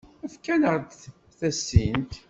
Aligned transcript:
Efk-aneɣ-d 0.25 0.89
tasint. 1.37 2.13